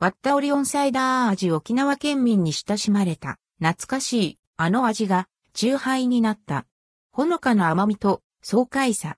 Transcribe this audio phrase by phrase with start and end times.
[0.00, 6.66] 割ったオリオンサイダー味沖縄県民に親しまれた懐かしいあの味が中杯になった。
[7.10, 9.16] ほのかな甘みと爽快さ。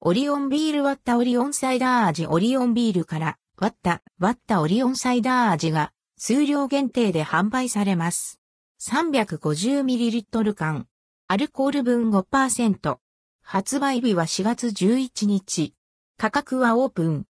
[0.00, 8.40] オリオンビール割ったオリオンサイダー味オリオンビールから割った割ったオリオンサイダー味が数量限定で販売されます。
[8.80, 10.88] 350ml 缶。
[11.28, 12.96] アルコール分5%。
[13.40, 15.74] 発売日は4月11日。
[16.16, 17.26] 価格はオープン。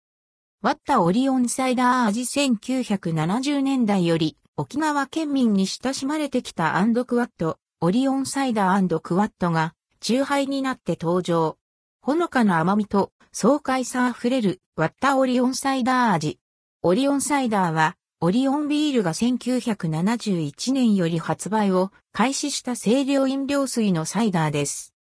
[0.64, 11.58] 割ったオリオンサイダー味1970年代より沖縄県民に親しまれてきたアンドクワット、オリオンサイダークワットが中杯になって登場。
[12.02, 16.40] ほのかな甘みと爽快さあふれる割ったオリオンサイダー味。
[16.82, 24.96] オリオンサイダーはオリオンビールが1971年より発売を開始した清涼飲料水のサイダーです。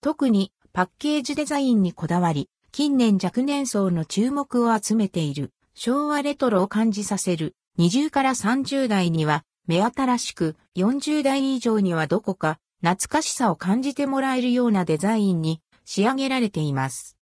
[0.00, 17.18] 特にパッケージデザインにこだわり、近年若年層の注目を集めている昭和レトロを感じさせる20から30代には目新しく40代以上にはどこか懐かしさを感じてもらえるようなデザインに仕上げられています。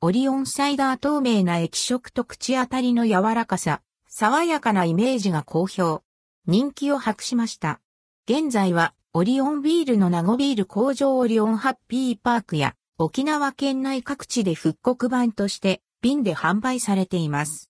[0.00, 6.02] オリオンサイダー透明な液色と口当たりの柔らかさ、爽やかなイメージが好評。
[6.46, 7.82] 人気を博しました。
[8.26, 17.66] 現在はオリオンビールのナゴビール工場オリオンハッピーパークや沖縄県内各地で復刻版として瓶で販売されています。